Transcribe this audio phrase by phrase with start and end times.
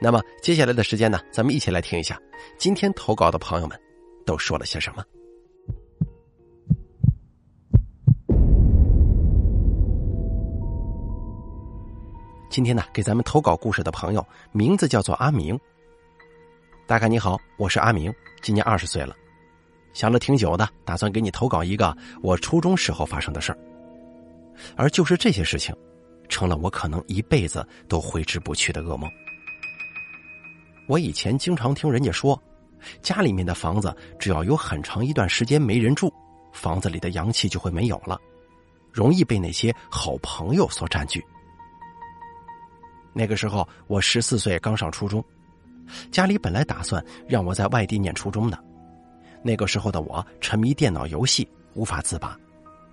[0.00, 2.20] 那么接下来的时间呢，咱们一起来听一下
[2.56, 3.78] 今天投稿的朋友们
[4.24, 5.04] 都说了些什么。
[12.50, 15.58] 今天呢，给咱们投稿故事的朋友名字叫做阿明。
[16.86, 19.14] 大概你好，我是阿明，今年二十岁了，
[19.92, 23.58] 想了挺久的，打算给你投稿一个我初中时候发生的事儿。
[24.74, 25.72] 而就是这些事情，
[26.28, 29.08] 成了我可能一辈子都挥之不去的噩梦。
[30.88, 32.42] 我以前经常听人家说，
[33.02, 36.12] 家里面的房子只要有很长一段时间没人住，
[36.50, 38.18] 房子里的阳气就会没有了，
[38.90, 41.22] 容易被那些好朋友所占据。
[43.12, 45.22] 那个时候我十四岁，刚上初中，
[46.10, 48.58] 家里本来打算让我在外地念初中的。
[49.42, 52.34] 那个时候的我沉迷电脑游戏，无法自拔，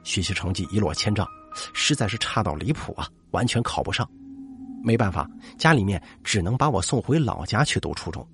[0.04, 1.26] 学习成绩一落千丈，
[1.74, 4.06] 实在是差到离谱啊，完全考不上。
[4.86, 8.26] 没办法，家里面只能把我送回老家去读初中。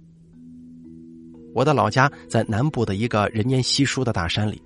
[1.53, 4.61] 我的老家在南部的一个人烟稀疏的大山里，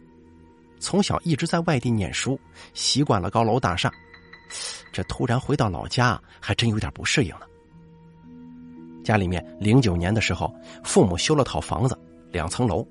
[0.79, 2.39] 从小一直在外地念书，
[2.73, 3.91] 习惯了高楼大厦，
[4.91, 7.41] 这突然回到老家，还真有点不适应了。
[9.03, 10.51] 家里面零九年的时候，
[10.83, 11.95] 父母修了套房子，
[12.31, 12.83] 两层楼，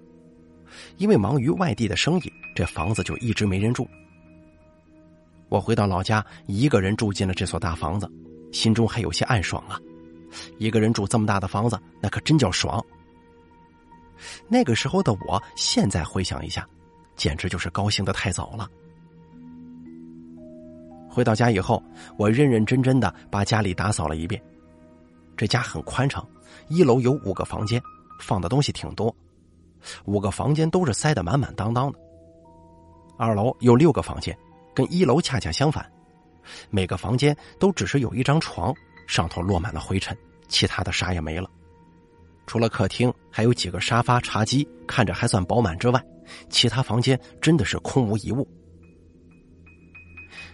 [0.99, 3.89] 因为忙于外地的生意，这房子就一直没人住。
[5.49, 8.09] 我回到老家，一个人住进了这所大房子。
[8.55, 9.79] 心中还有些暗爽啊，
[10.59, 12.83] 一个人住这么大的房子，那可真叫爽。
[14.49, 16.67] 那个时候的我，现在回想一下，
[17.17, 18.71] 简直就是高兴的太早了。
[21.11, 21.83] 回到家以后，
[22.17, 24.41] 我认认真真的把家里打扫了一遍。
[25.37, 26.27] 这家很宽敞，
[26.69, 27.83] 一楼有五个房间，
[28.21, 29.15] 放的东西挺多，
[30.05, 31.99] 五个房间都是塞得满满当当的。
[33.19, 34.37] 二楼有六个房间，
[34.73, 35.85] 跟一楼恰恰相反。
[36.71, 38.75] 每个房间都只是有一张床，
[39.07, 40.17] 上头落满了灰尘，
[40.49, 41.51] 其他的啥也没了。
[42.47, 46.05] 除了客厅还有几个沙发、茶几，看着还算饱满之外，
[46.49, 48.47] 其他房间真的是空无一物。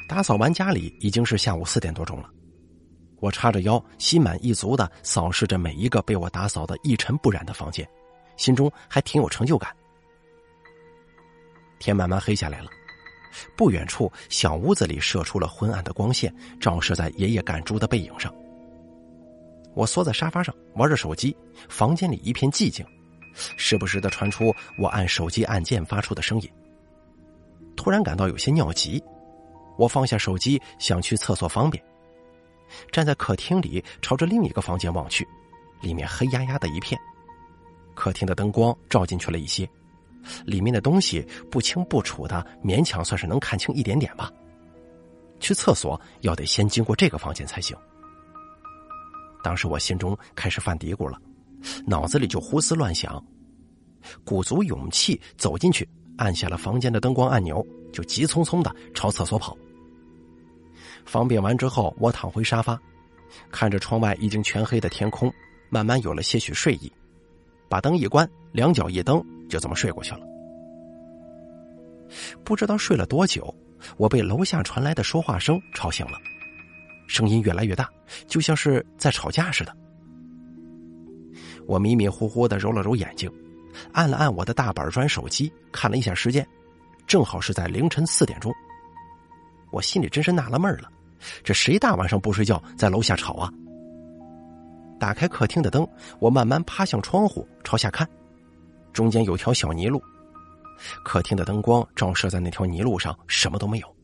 [0.09, 2.31] 打扫完家里已经是下午四点多钟了，
[3.19, 7.89] 我叉着腰，心满意足的扫视着每一个被我打扫的一尘不染的房间，
[8.37, 9.75] 心中还挺有成就感。
[11.78, 12.71] 天慢慢黑下来了。
[13.57, 18.35] 不远处，小屋子里射出了昏暗的光线，照射在爷爷赶猪的背影上。
[19.75, 21.37] 我缩在沙发上玩着手机，
[21.69, 22.85] 房间里一片寂静，
[23.57, 26.51] 时不时的传出我按手机按键发出的声音。
[27.77, 29.03] 突然感到有些尿急，
[29.79, 31.83] 我放下手机想去厕所方便，
[32.91, 35.27] 站在客厅里朝着另一个房间望去，
[35.81, 37.01] 里面黑压压的一片，
[37.95, 39.67] 客厅的灯光照进去了一些。
[40.45, 44.31] 里面的东西不清不楚的，勉强算是能看清一点点吧。
[45.39, 47.77] 去厕所要得先经过这个房间才行。
[49.43, 51.19] 当时我心中开始犯嘀咕了，
[51.87, 53.25] 脑子里就胡思乱想，
[54.25, 55.89] 鼓足勇气走进去，
[56.19, 59.57] 按下了房间的灯光按钮，就急匆匆的朝厕所跑。
[61.07, 62.79] 方便完之后，我躺回沙发，
[63.51, 65.33] 看着窗外已经全黑的天空，
[65.71, 66.93] 慢慢有了些许睡意，
[67.67, 69.25] 把灯一关，两脚一蹬。
[69.50, 70.21] 就这么睡过去了。
[72.43, 73.55] 不知道睡了多久，
[73.99, 76.19] 我被楼下传来的说话声吵醒了，
[77.06, 77.89] 声音越来越大，
[78.27, 79.77] 就像是在吵架似的。
[81.66, 83.31] 我迷迷糊糊的揉了揉眼睛，
[83.93, 86.44] 按了按我的大板砖手机，看了一下时间，
[87.06, 88.53] 正好是在凌晨四点钟。
[89.71, 90.91] 我心里真是纳了闷了，
[91.44, 93.53] 这谁大晚上不睡觉在楼下吵啊？
[94.98, 95.86] 打开客厅的灯，
[96.19, 98.09] 我慢慢趴向窗户，朝下看。
[98.92, 100.03] 中间有条小泥路，
[101.04, 103.97] 客厅的灯光照射在那条泥路上，什么都没有。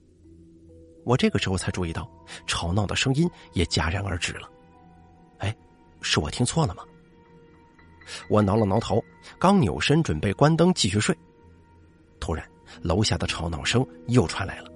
[1.05, 2.09] 我这个时候才注意到，
[2.47, 4.51] 吵闹的声音也戛然而止了。
[5.39, 5.55] 哎，
[6.01, 6.83] 是我听错了吗？
[8.29, 9.03] 我挠了挠头，
[9.39, 11.17] 刚扭身准备关灯继续睡，
[12.21, 12.49] 突然
[12.83, 14.71] 楼下的吵闹声又传来了。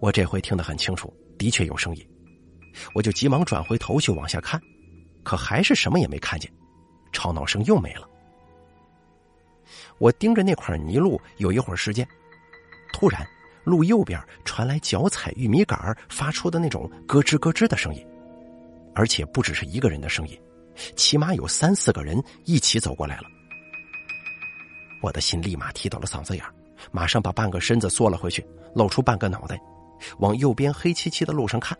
[0.00, 2.06] 我这回听得很清楚，的确有声音，
[2.94, 4.60] 我就急忙转回头去往下看，
[5.22, 6.50] 可还是什么也没看见，
[7.12, 8.08] 吵闹声又没了。
[9.98, 12.06] 我盯着那块泥路有一会儿时间，
[12.92, 13.26] 突然，
[13.64, 18.06] 路右边传来脚踩玉米杆发出的那种咯吱咯吱的声音，
[18.94, 20.40] 而且不只是一个人的声音，
[20.94, 23.24] 起码有三四个人一起走过来了。
[25.02, 26.44] 我的心立马提到了嗓子眼
[26.90, 29.60] 马上把半个身子缩了回去，露出半个脑袋，
[30.18, 31.76] 往右边黑漆漆的路上看。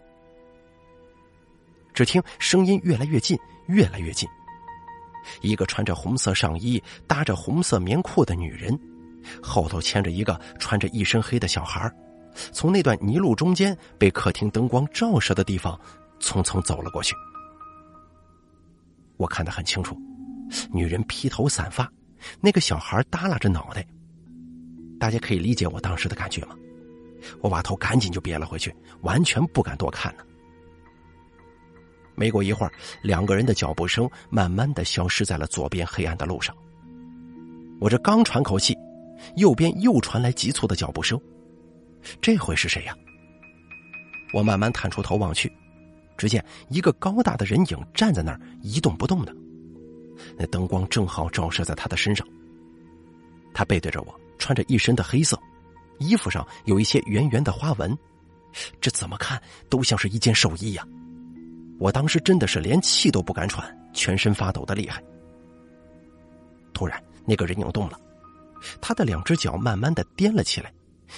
[1.95, 3.39] 只听声音越来越近，
[3.69, 4.29] 越来越近。
[5.43, 8.79] 一个穿着红色上衣、搭着红色棉裤的女人，
[9.43, 11.91] 后头牵着一个穿着一身黑的小孩，
[12.53, 15.79] 从那段泥路中间被客厅灯光照射的地方。
[16.19, 17.15] 匆匆走了过去，
[19.19, 19.95] 我看得很清楚，
[20.73, 21.93] 女人披头散发，
[22.41, 23.87] 那个小孩耷拉着脑袋。
[24.99, 26.57] 大家可以理解我当时的感觉吗？
[27.43, 30.25] 我把头赶紧就别了回去，完全不敢多看呢。
[32.17, 32.73] 没过一会儿，
[33.03, 36.57] 两个人的脚步声慢慢的消失在了左边黑暗的路上。
[37.79, 38.77] 我这刚喘口气，
[39.37, 41.21] 右边又传来急促的脚步声，
[42.21, 42.97] 这回是谁呀？
[44.33, 45.53] 我慢慢探出头望去。
[46.17, 49.37] 只见一个高大的人影站在那儿一动不动的，
[50.39, 52.27] 那灯光正好照射在他的身上。
[53.53, 55.39] 他背对着我，穿着一身的黑色，
[55.99, 57.95] 衣服上有一些圆圆的花纹，
[58.81, 60.89] 这怎么看都像是一件寿衣呀！
[61.79, 65.03] 我当时真的是连气都不敢喘，全身发抖的厉害。
[66.73, 68.01] 突然，那个人影动了，
[68.81, 70.73] 他的两只脚慢慢的颠了起来，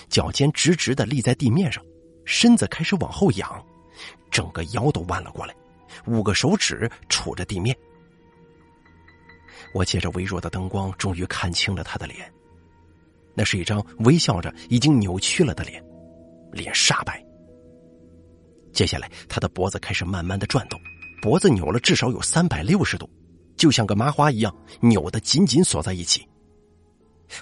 [0.08, 1.84] 脚尖直直的立在地面上，
[2.24, 3.64] 身子开始往后仰。
[4.30, 5.54] 整个腰都弯了过来，
[6.06, 7.76] 五个手指杵着地面。
[9.74, 12.32] 我借着微弱的灯光，终于看清了他的脸。
[13.34, 15.82] 那是一张微笑着、已经扭曲了的脸，
[16.52, 17.24] 脸煞白。
[18.78, 20.80] 接下来，他的脖子开始慢慢的转动，
[21.20, 23.10] 脖子扭了至少有三百六十度，
[23.56, 26.24] 就像个麻花一样，扭得紧紧锁在一起。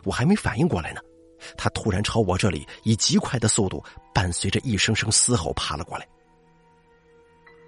[0.05, 1.01] 我还没反应过来呢，
[1.59, 3.85] 他突然朝我这里以极快的速度，
[4.15, 6.09] 伴随着一声声嘶吼爬了过来。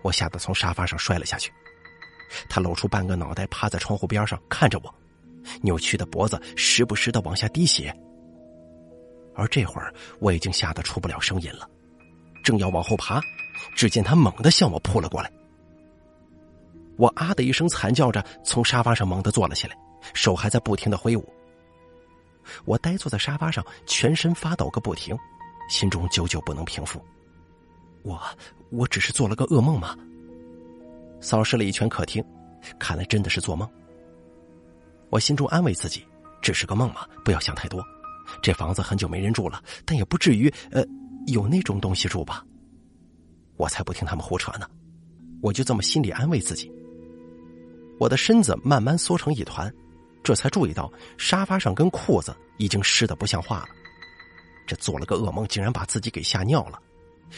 [0.01, 1.53] 我吓得从沙发上摔了下去，
[2.49, 4.95] 他露出半个脑袋，趴在窗户边上看着我，
[5.61, 7.95] 扭曲的脖子时不时的往下滴血。
[9.35, 11.69] 而这会儿我已经吓得出不了声音了，
[12.43, 13.21] 正要往后爬，
[13.75, 15.31] 只见他猛地向我扑了过来。
[16.97, 19.77] 我啊的一声惨叫着，从沙发上猛地坐了起来，
[20.15, 21.27] 手还在不停的挥舞。
[22.65, 25.17] 我呆坐在沙发上，全身发抖个不停，
[25.69, 27.01] 心中久久不能平复。
[28.03, 28.21] 我
[28.71, 29.97] 我只是做了个噩梦吗？
[31.21, 32.25] 扫视了一圈客厅，
[32.79, 33.69] 看来真的是做梦。
[35.11, 36.07] 我心中安慰自己，
[36.41, 37.85] 只是个梦嘛，不要想太多。
[38.43, 40.85] 这房子很久没人住了，但也不至于呃
[41.27, 42.45] 有那种东西住吧？
[43.59, 44.67] 我才不听他们胡扯呢！
[45.43, 46.73] 我就这么心里安慰自己。
[47.99, 49.73] 我的身子慢慢缩成一团，
[50.23, 53.69] 这才注意到沙发上跟裤子已经湿的不像话了。
[54.67, 56.81] 这做了个噩梦，竟然把自己给吓尿了。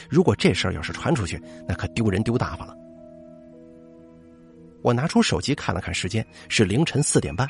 [0.09, 2.77] 如果这事儿要是传出去，那可丢人丢大发了。
[4.83, 7.49] 我拿出手机看了看时间，是凌晨四点半，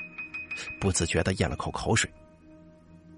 [0.80, 2.10] 不自觉的咽了口口水。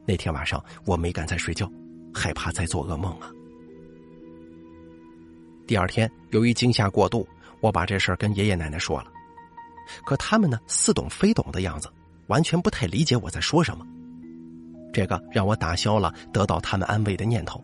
[0.06, 1.70] 那天晚上我没敢再睡觉，
[2.12, 3.30] 害怕再做噩梦啊。
[5.66, 7.26] 第二天由于惊吓过度，
[7.60, 9.10] 我把这事儿跟爷爷奶奶说了，
[10.04, 11.90] 可他们呢似懂非懂的样子，
[12.26, 13.86] 完全不太理解我在说什么。
[14.92, 17.62] 这个让我打消了得到他们安慰的念头。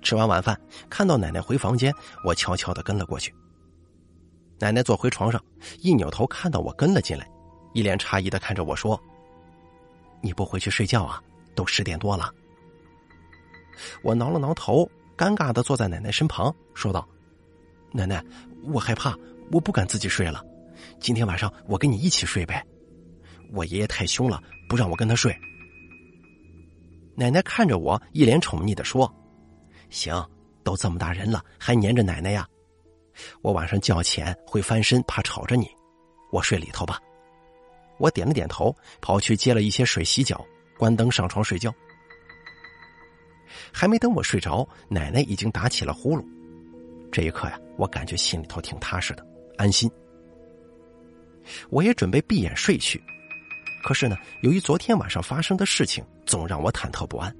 [0.00, 0.58] 吃完晚饭，
[0.88, 1.92] 看到奶奶回房间，
[2.24, 3.34] 我悄悄的跟了过去。
[4.58, 5.42] 奶奶坐回床上，
[5.80, 7.28] 一扭头看到我跟了进来，
[7.72, 9.00] 一脸诧异的看着我说
[10.22, 11.22] ：“你不回去睡觉啊？
[11.54, 12.32] 都十点多了。”
[14.02, 14.88] 我挠了挠头，
[15.22, 17.08] 尴尬的坐在奶奶身旁，说道
[17.94, 18.20] ：“奶奶，
[18.64, 19.16] 我害怕，
[19.52, 20.44] 我不敢自己睡了。
[20.98, 22.60] 今天晚上我跟你一起睡呗。
[23.52, 25.32] 我爷爷太凶了，不让我跟他睡。”
[27.14, 29.08] 奶奶看着我，一脸宠溺的说。
[29.90, 30.12] 行，
[30.64, 32.44] 都这么大人了，还黏着奶奶呀？
[33.42, 35.70] 我晚上觉浅会翻身，怕吵着你，
[36.32, 36.98] 我睡里头吧。
[37.96, 40.44] 我点了点头，跑去接了一些水洗脚，
[40.76, 41.72] 关灯上床睡觉。
[43.72, 46.24] 还没等我睡着，奶奶已经打起了呼噜。
[47.10, 49.90] 这一刻呀，我感觉心里头挺踏实的，安心。
[51.70, 53.02] 我也准备闭眼睡去，
[53.82, 57.34] 可是呢，由于昨天晚上发生的事情，总让我忐忑不安。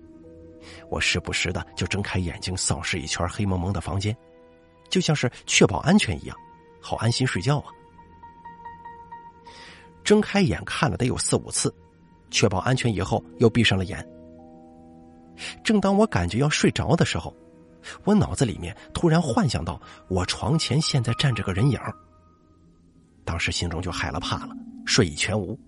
[0.89, 4.17] 我时不时的就睁开眼睛扫视一圈黑蒙蒙的房间，
[4.91, 6.37] 就像是确保安全一样，
[6.81, 7.67] 好安心睡觉啊。
[10.05, 11.73] 睁开眼看了得有四五次，
[12.31, 14.07] 确保安全以后又闭上了眼。
[15.65, 17.35] 正当我感觉要睡着的时候，
[18.05, 21.79] 我脑子里面突然幻想到我床前现在站着个人影
[23.25, 25.59] 当时心中就害了怕了，睡意全无，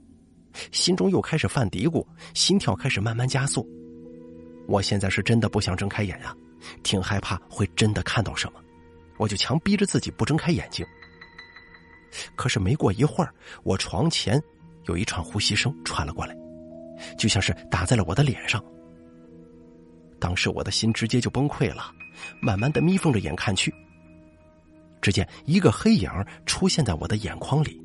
[0.73, 3.69] 心中又开始犯嘀咕，心跳开始慢慢加速。
[4.67, 6.35] 我现在是真的不想睁开眼呀，
[6.83, 8.61] 挺害怕会真的看到什么，
[9.19, 10.85] 我就强逼着自己不睁开眼睛。
[12.37, 14.41] 可是没过一会儿，我床前
[14.85, 16.37] 有一串呼吸声传了过来，
[17.19, 18.65] 就像是打在了我的脸上。
[20.19, 21.93] 当时我的心直接就崩溃了，
[22.41, 23.75] 慢慢的眯缝着眼看去，
[25.01, 26.11] 只见一个黑影
[26.47, 27.81] 出现在我的眼眶里，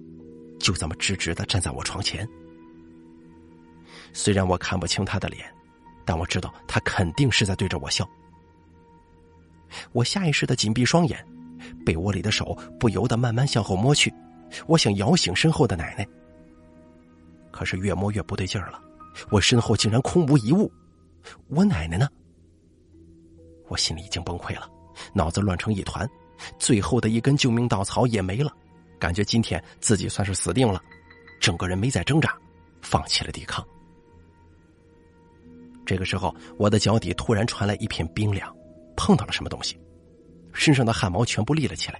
[0.59, 2.27] 就这么直直的站在我床前。
[4.13, 5.45] 虽然我看不清他的脸，
[6.05, 8.09] 但我知道他肯定是在对着我笑。
[9.91, 11.25] 我下意识的紧闭双眼。
[11.86, 14.13] 被窝里的手不由得慢慢向后摸去，
[14.65, 16.07] 我想摇醒身后的奶奶。
[17.51, 18.81] 可是越摸越不对劲儿了，
[19.29, 20.71] 我身后竟然空无一物，
[21.50, 22.07] 我奶奶呢？
[23.69, 24.69] 我心里已经崩溃了，
[25.13, 26.09] 脑子乱成一团，
[26.57, 28.51] 最后的一根救命稻草也没了，
[28.99, 30.81] 感觉今天自己算是死定了，
[31.39, 32.38] 整个人没再挣扎，
[32.81, 33.65] 放弃了抵抗。
[35.85, 38.53] 这个时候，我的脚底突然传来一片冰凉，
[38.95, 39.79] 碰到了什么东西。
[40.53, 41.99] 身上的汗毛全部立了起来。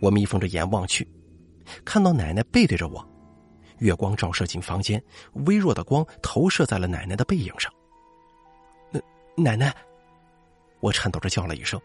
[0.00, 1.06] 我眯缝着眼望去，
[1.84, 3.06] 看到奶奶背对着我，
[3.78, 5.02] 月光照射进房间，
[5.46, 7.72] 微弱的光投射在了奶奶的背影上。
[8.92, 9.00] 奶
[9.36, 9.76] 奶奶，
[10.84, 11.80] 我颤抖着叫了一声。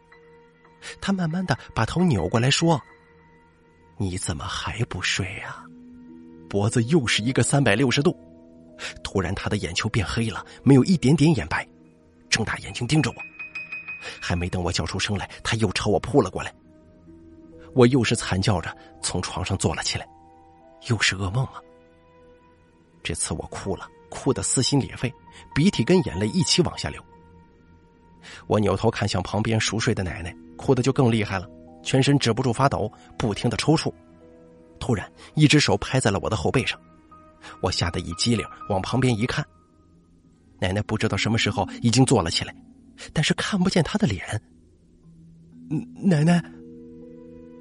[1.00, 2.82] 他慢慢的把头扭过来说
[3.98, 5.64] ：“你怎么还不睡呀？”
[6.50, 8.14] 脖子又是一个三百六十度。
[9.02, 11.66] 突然，他的眼球变黑了，没有一点点眼白，
[12.30, 13.16] 睁大眼睛盯着我。
[14.22, 16.54] 还没等我叫出声来，他又朝我扑了过来。
[17.74, 20.06] 我又是惨叫着从床上坐了起来，
[20.90, 21.62] 又是噩梦啊！
[23.02, 25.14] 这次我哭了，哭得撕心裂肺，
[25.56, 27.02] 鼻涕跟眼泪一起往下流。
[28.48, 31.48] 我扭头看向旁边熟睡的奶奶，哭得就更厉害了，
[31.84, 33.94] 全身止不住发抖，不停的抽搐。
[34.80, 36.80] 突然，一只手拍在了我的后背上，
[37.62, 39.46] 我吓得一激灵，往旁边一看，
[40.60, 42.56] 奶奶不知道什么时候已经坐了起来。
[43.14, 44.42] 但是看不见她的脸。
[45.96, 46.44] 奶奶，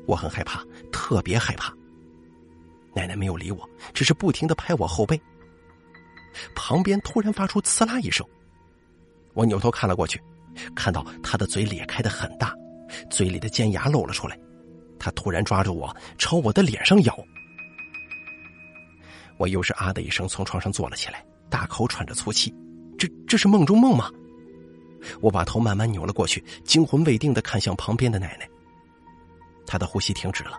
[0.07, 1.73] 我很害怕，特别害怕。
[2.95, 5.21] 奶奶没有理我，只是不停的拍我后背。
[6.55, 8.27] 旁边突然发出“刺啦”一声，
[9.35, 10.21] 我扭头看了过去，
[10.75, 12.55] 看到他的嘴咧开的很大，
[13.11, 14.39] 嘴里的尖牙露了出来。
[14.99, 17.17] 他突然抓住我，朝我的脸上咬。
[19.37, 22.53] 我又是啊的一声从床上坐了起来，大口喘着粗气。
[22.99, 24.11] 这这是梦中梦吗？
[25.21, 28.49] 我把头慢慢扭了过去，惊魂未定的看向旁边的奶奶。
[29.65, 30.59] 她的呼吸停止了，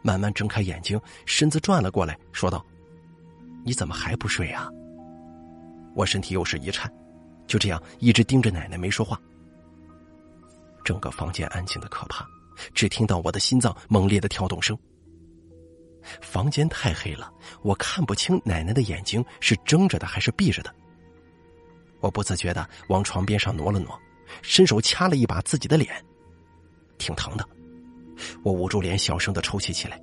[0.00, 2.64] 慢慢睁开眼睛，身子转了过来，说道
[3.66, 4.70] ：“你怎么还不睡啊？”
[5.96, 6.88] 我身体又是一颤，
[7.48, 9.20] 就这样一直盯着奶奶没说话。
[10.90, 12.26] 整个房间安静的可怕，
[12.74, 14.76] 只听到我的心脏猛烈的跳动声。
[16.20, 17.32] 房间太黑了，
[17.62, 20.74] 我看不清奶奶的眼睛是睁着的还是闭着的。
[22.00, 23.96] 我不自觉的往床边上挪了挪，
[24.42, 25.94] 伸手掐了一把自己的脸，
[26.98, 27.48] 挺疼的。
[28.42, 29.96] 我捂住脸，小声的抽泣起来。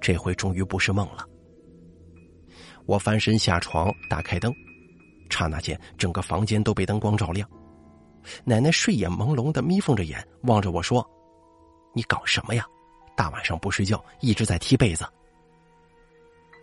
[0.00, 1.28] 这回终于不是梦了。
[2.86, 4.50] 我翻身下床，打开灯，
[5.28, 7.46] 刹那间，整个房间都被灯光照亮。
[8.44, 11.08] 奶奶睡眼朦胧的眯缝着眼，望着我说
[11.94, 12.66] ：“你搞什么呀？
[13.16, 15.06] 大晚上不睡觉，一直在踢被子。”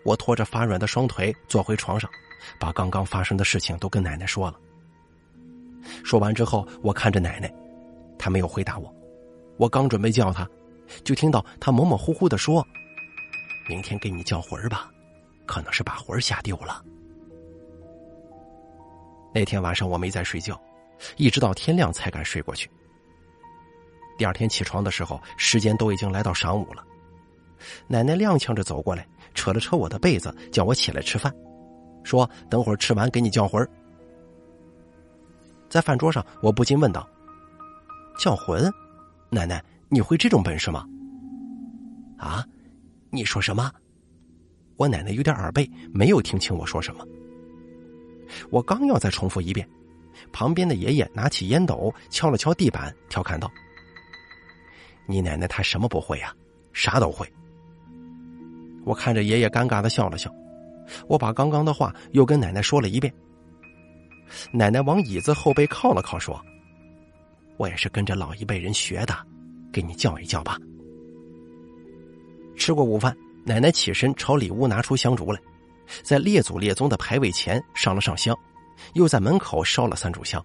[0.06, 2.10] 我拖着发软的双腿坐回床上。
[2.60, 4.60] 把刚刚发生的事情都跟奶奶说了。
[6.04, 7.50] 说完之后，我看着奶奶，
[8.20, 8.94] 她没有回答我。
[9.56, 10.46] 我刚准备叫她，
[11.06, 12.62] 就听到她模模糊糊的说
[13.70, 14.92] ：“明天给你叫魂儿吧，
[15.46, 16.84] 可能是把魂儿吓丢了。”
[19.34, 20.62] 那天晚上我没再睡觉，
[21.18, 22.70] 一直到天亮才敢睡过去。
[24.18, 26.84] 第二天起床的时候，时间都已经来到晌午了。
[27.88, 31.34] 奶奶踉跄着走过来，扯了扯我的被子，叫我起来吃饭。
[32.04, 33.68] 说：“等会儿吃完给你叫魂。”
[35.70, 37.08] 在饭桌上，我不禁问道
[38.20, 38.72] ：“叫魂，
[39.30, 40.86] 奶奶，你会这种本事吗？”
[42.20, 42.46] 啊，
[43.10, 43.72] 你说什么？
[44.76, 47.08] 我奶奶有点耳背，没有听清我说什么。
[48.50, 49.68] 我刚要再重复一遍，
[50.32, 53.52] 旁边的爷爷拿起烟斗敲了敲地板，调侃道
[55.06, 56.34] ：“你奶奶她什么不会呀？
[56.72, 57.28] 啥都会。”
[58.86, 60.34] 我看着爷爷尴尬的笑了笑。
[61.08, 63.14] 我把刚刚的话又跟奶奶说了一遍。
[64.52, 66.40] 奶奶往椅子后背靠了靠，说
[67.56, 69.16] ：“我也是跟着老一辈人学的，
[69.72, 70.58] 给你叫一叫吧。”
[72.58, 73.16] 吃过午饭，
[73.46, 75.40] 奶奶起身朝里屋拿出香烛来，
[76.04, 78.38] 在列祖列宗的牌位前上了上香，
[78.94, 80.44] 又在门口烧了三炷香。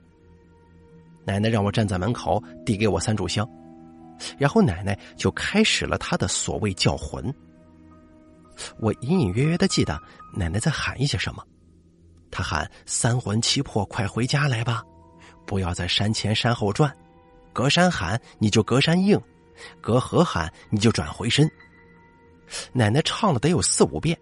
[1.25, 3.49] 奶奶让我站在门口，递给我三炷香，
[4.39, 7.33] 然后奶奶就开始了她的所谓叫魂。
[8.81, 10.01] 我隐隐约约的记得
[10.35, 11.45] 奶奶在喊一些什么，
[12.31, 14.83] 她喊“三魂七魄，快回家来吧，
[15.47, 16.93] 不要在山前山后转，
[17.53, 19.21] 隔山喊你就隔山应，
[19.81, 21.49] 隔河喊你就转回身。
[22.73, 24.19] 奶奶唱了得有四五遍，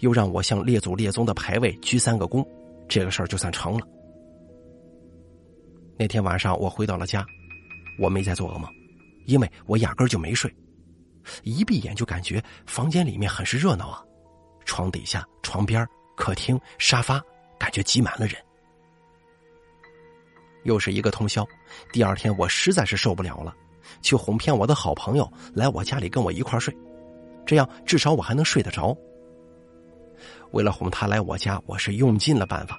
[0.00, 2.46] 又让我向列祖列宗的牌位鞠三个躬，
[2.88, 3.86] 这个事儿就算成了。
[5.98, 7.24] 那天晚上我回到了家，
[7.98, 8.70] 我没再做噩梦，
[9.26, 10.52] 因为我压根就没睡。
[11.44, 14.02] 一闭眼就感觉房间里面很是热闹啊，
[14.64, 15.86] 床底下、床边、
[16.16, 17.22] 客厅、沙发，
[17.58, 18.36] 感觉挤满了人。
[20.64, 21.46] 又是一个通宵，
[21.92, 23.54] 第二天我实在是受不了了，
[24.00, 26.76] 去哄骗我的好朋友来我家里跟我一块睡，
[27.46, 28.96] 这样至少我还能睡得着。
[30.52, 32.78] 为了哄他来我家，我是用尽了办法，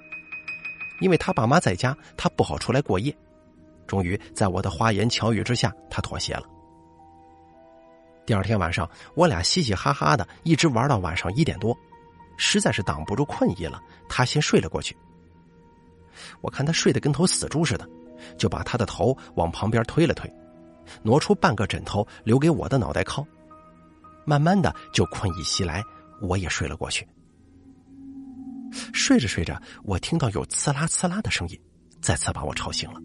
[1.01, 3.15] 因为他爸妈在家，他不好出来过夜。
[3.86, 6.44] 终于在我的花言巧语之下，他妥协了。
[8.25, 11.77] 第二天晚上，我俩嘻嘻哈哈的，一直玩到晚上一点多，
[12.38, 14.96] 实在是挡不住困意了，他先睡了过去。
[16.42, 17.86] 我看他睡得跟头死猪似的，
[18.38, 20.32] 就把他的头往旁边推了推，
[21.01, 23.25] 挪出半个枕头留给我的脑袋靠。
[24.25, 25.84] 慢慢的就困意袭来，
[26.22, 27.06] 我也睡了过去。
[28.94, 31.60] 睡着睡着，我听到有刺啦刺啦的声音，
[32.01, 33.00] 再次把我吵醒了。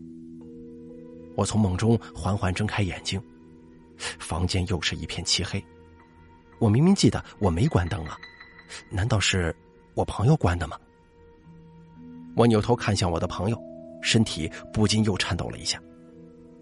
[1.37, 3.23] 我从梦中缓缓睁开眼睛，
[4.19, 5.63] 房间又是一片漆黑。
[6.59, 8.17] 我明明记得我没关灯啊，
[8.91, 9.55] 难道是
[9.95, 10.77] 我朋友关的吗？
[12.35, 13.61] 我扭头看向我的朋友，
[14.03, 15.81] 身体不禁又颤抖了一下，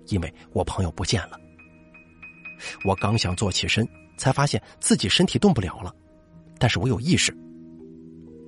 [0.08, 1.38] 因为我朋友不见了。
[2.84, 3.86] 我刚想坐起身，
[4.18, 5.94] 才发现自己身体动不了了，
[6.58, 7.34] 但是我有意识。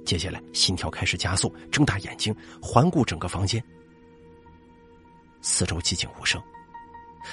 [0.08, 3.62] 接下来心跳开始加速，睁大眼睛环顾整个房间，
[5.42, 6.42] 四周寂静无声。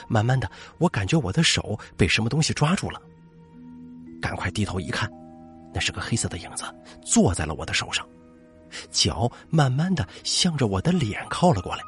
[0.10, 3.02] 慢慢的，我感觉我的手被什么东西抓住了，
[4.22, 5.10] 赶快低头一看，
[5.74, 6.66] 那是个黑色的影子，
[7.02, 8.06] 坐在了我的手上。
[8.92, 11.82] 脚慢慢的向着我的脸靠了过来，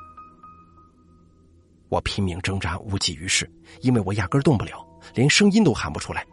[1.90, 3.46] 我拼命挣扎，无济于事，
[3.82, 6.26] 因为我压根动不了，连声音都喊不出来。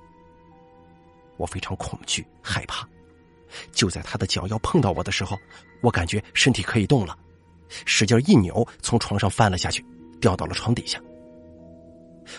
[1.38, 2.88] 我非常恐惧害怕，
[3.72, 5.36] 就在他的脚要碰到我的时候，
[5.82, 7.16] 我感觉身体可以动了，
[7.84, 9.84] 使劲一扭，从床上翻了下去，
[10.20, 11.00] 掉到了床底下。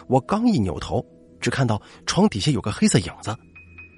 [0.08, 1.06] 我刚一扭头，
[1.40, 3.36] 只看到床底下有个黑色影子，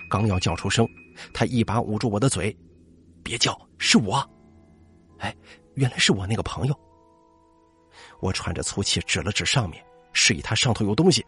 [0.09, 0.87] 刚要叫出声，
[1.33, 2.55] 他一把捂住我的嘴。
[3.23, 4.17] 别叫，是我。
[5.19, 5.35] 哎，
[5.75, 6.79] 原来是我那个朋友。
[8.19, 11.25] 我喘着粗气，指了指上面，示意他上头有东西。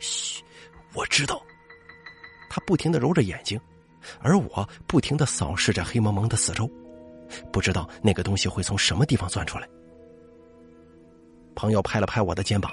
[0.00, 0.42] 嘘，
[0.94, 1.42] 我知道。
[2.50, 3.60] 他不停的揉着眼睛，
[4.20, 6.70] 而我不停的扫视着黑蒙蒙的四周，
[7.52, 9.68] 不知道那个东西会从什么地方钻出来。
[11.54, 12.72] 朋友拍了拍我的肩膀：“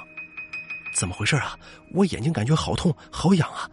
[0.96, 1.58] 怎么回事啊？
[1.94, 3.70] 我眼睛感觉好痛，好痒啊！”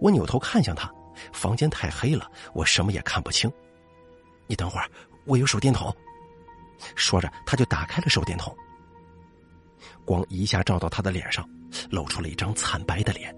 [0.00, 0.90] 我扭头看向他。
[1.32, 3.50] 房间太黑了，我什么也看不清。
[4.46, 4.88] 你等会儿，
[5.26, 5.94] 我有手电筒。
[6.96, 8.56] 说着，他就打开了手电筒。
[10.06, 11.46] 光一下照到他的脸上，
[11.90, 13.34] 露出了一张惨白的脸。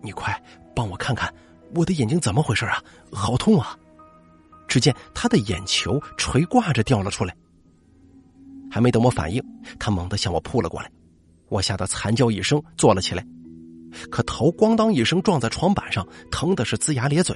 [0.00, 0.40] 你快
[0.74, 1.34] 帮我看看，
[1.74, 2.82] 我的眼睛怎么回事啊？
[3.12, 3.76] 好痛啊！
[4.66, 7.34] 只见他的眼球垂挂着掉了出来。
[8.70, 9.42] 还没等我反应，
[9.78, 10.90] 他猛地向我扑了过来，
[11.48, 13.26] 我吓得惨叫一声，坐了起来。
[14.10, 17.34] 可头咣当一声撞在床板上，疼的是龇牙咧嘴。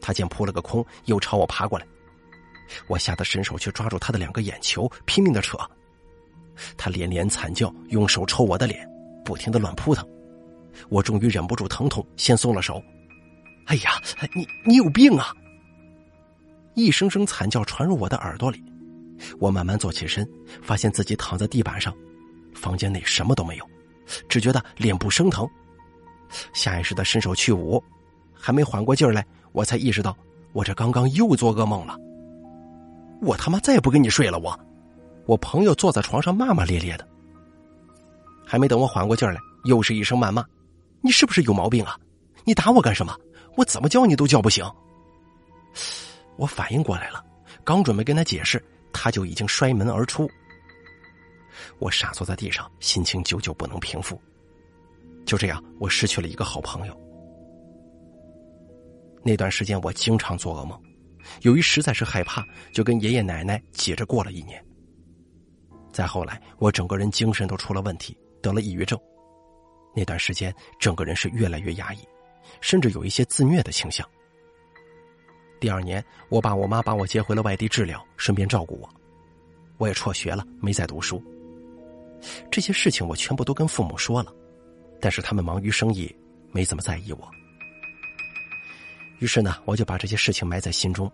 [0.00, 1.86] 他见扑了个空，又朝我爬过来，
[2.86, 5.56] 我吓得伸手去抓住他的两个眼球，拼命的扯。
[6.76, 8.86] 他连连惨叫，用手抽我的脸，
[9.24, 10.06] 不停的乱扑腾。
[10.90, 12.82] 我终于忍不住疼痛，先松了手。
[13.66, 13.90] 哎呀，
[14.34, 15.34] 你你有病啊！
[16.74, 18.62] 一声声惨叫传入我的耳朵里。
[19.38, 20.28] 我慢慢坐起身，
[20.62, 21.94] 发现自己躺在地板上，
[22.52, 23.70] 房间内什么都没有。
[24.28, 25.48] 只觉得脸部生疼，
[26.52, 27.82] 下意识的伸手去捂，
[28.34, 30.14] 还没缓过劲儿来，我才意识到
[30.52, 31.96] 我这刚刚又做噩梦了。
[33.22, 34.38] 我他妈再也不跟你睡了！
[34.38, 34.58] 我，
[35.24, 37.08] 我朋友坐在床上骂骂咧咧的，
[38.44, 40.44] 还没等我缓过劲儿来，又是一声谩骂
[41.00, 41.98] ：“你是不是有毛病啊？
[42.44, 43.16] 你打我干什么？
[43.56, 44.64] 我怎么叫你都叫不醒。”
[46.36, 47.24] 我反应过来了，
[47.62, 48.62] 刚准备跟他解释，
[48.92, 50.28] 他就已经摔门而出。
[51.78, 54.20] 我傻坐在地上，心情久久不能平复。
[55.24, 57.00] 就这样，我失去了一个好朋友。
[59.22, 60.78] 那段时间，我经常做噩梦，
[61.42, 64.62] 由于实在是害怕，就跟爷爷奶奶挤着过了一年。
[65.92, 68.98] 再后来，我整个人精神都出了问题，得了抑郁症。
[69.94, 71.98] 那段时间，整个人是越来越压抑，
[72.60, 74.08] 甚至有一些自虐的倾向。
[75.60, 78.88] 第二年，我爸我妈把我接回了外地治疗，顺便照顾我。
[79.78, 81.22] 我也辍学了，没再读书。
[82.50, 84.32] 这些事情我全部都跟父母说了，
[85.00, 86.14] 但是他们忙于生意，
[86.52, 87.30] 没怎么在意我。
[89.20, 91.10] 于是呢，我就把这些事情埋在心中，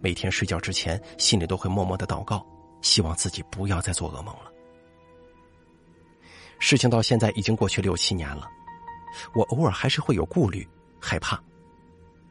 [0.00, 2.44] 每天睡觉之前，心里都会默默的祷告，
[2.82, 4.50] 希望自己不要再做噩梦了。
[6.58, 8.48] 事情到现在已经过去六七年了，
[9.34, 10.66] 我偶尔还是会有顾虑、
[11.00, 11.42] 害怕，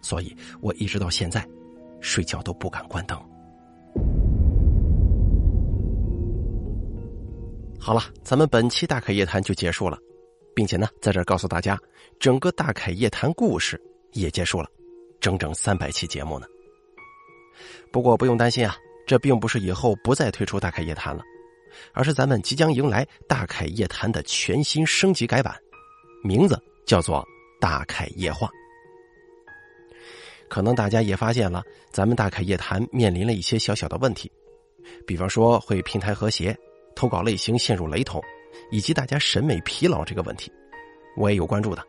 [0.01, 1.47] 所以我一直到现在
[2.01, 3.17] 睡觉都不敢关灯。
[7.79, 9.97] 好了，咱们本期大凯夜谈就结束了，
[10.55, 11.77] 并且呢，在这告诉大家，
[12.17, 13.81] 整个大凯夜谈故事
[14.13, 14.69] 也结束了，
[15.19, 16.47] 整整三百期节目呢。
[17.91, 21.21] 不过不用担心啊，这并不是以后不再推出大凯夜谈了，
[21.93, 25.53] 而是咱们即将迎来大凯夜谈的全新升级改版，
[26.23, 27.25] 名字叫做
[27.59, 28.49] 大凯夜话。
[30.49, 34.31] 可能大家也发现了，咱们大凯夜谈面临了一些小小的问题，
[35.05, 36.57] 比方说会平台和谐。
[36.95, 38.21] 投稿类型陷入雷同，
[38.69, 40.51] 以及大家审美疲劳这个问题，
[41.17, 41.83] 我也有关注的。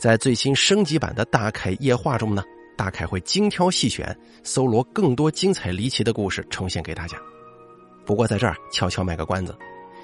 [0.00, 2.42] 在最新升级版的大凯夜话中呢，
[2.76, 4.04] 大凯会精挑细选，
[4.42, 7.16] 搜罗更多精彩离奇的故事呈现给大家。
[8.04, 9.56] 不过在这儿悄悄卖个关子，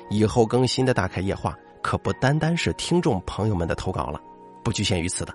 [0.08, 4.20] 以后更新的大凯夜话可不单单是听众朋友们的投稿了，
[4.62, 5.34] 不局限于此的。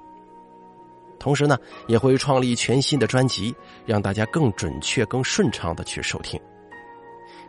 [1.18, 3.56] 同时呢，也会创立全新的专辑，
[3.86, 6.40] 让大家更准确、更顺畅的去收听。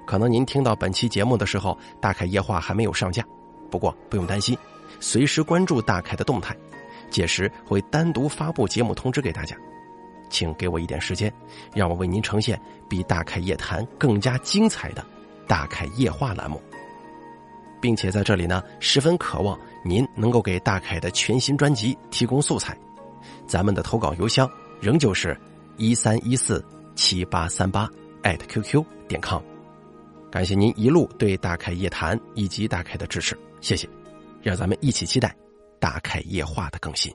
[0.06, 3.24] 可能您听到本期节目的时候，大凯夜话还没有上架，
[3.70, 4.56] 不过不用担心，
[5.00, 6.56] 随时关注大凯的动态，
[7.10, 9.56] 届时会单独发布节目通知给大家。
[10.30, 11.32] 请给我一点时间，
[11.74, 15.04] 让我为您呈现比大凯夜谈更加精彩的
[15.46, 16.62] 大凯夜话栏目，
[17.80, 22.76] 并且在这里呢，十分渴望您能够给大凯的全新专辑提供素材。
[23.46, 24.48] 咱们的投稿邮箱
[24.80, 25.38] 仍旧是
[25.76, 27.88] 一三一四七八三八
[28.22, 29.42] 艾特 qq 点 com。
[30.30, 33.88] 感谢您一路对大凯夜谈以及大凯的支持，谢谢，
[34.42, 35.34] 让咱们一起期待
[35.78, 37.14] 大凯夜话的更新。